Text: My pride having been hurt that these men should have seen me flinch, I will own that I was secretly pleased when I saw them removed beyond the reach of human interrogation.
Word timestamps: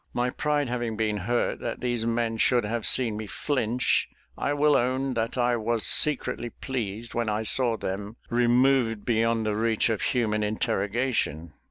My 0.15 0.31
pride 0.31 0.67
having 0.67 0.97
been 0.97 1.15
hurt 1.17 1.59
that 1.59 1.79
these 1.79 2.07
men 2.07 2.37
should 2.37 2.63
have 2.65 2.87
seen 2.87 3.15
me 3.17 3.27
flinch, 3.27 4.09
I 4.35 4.51
will 4.51 4.75
own 4.75 5.13
that 5.13 5.37
I 5.37 5.55
was 5.57 5.85
secretly 5.85 6.49
pleased 6.49 7.13
when 7.13 7.29
I 7.29 7.43
saw 7.43 7.77
them 7.77 8.15
removed 8.27 9.05
beyond 9.05 9.45
the 9.45 9.55
reach 9.55 9.89
of 9.91 10.01
human 10.01 10.41
interrogation. 10.41 11.53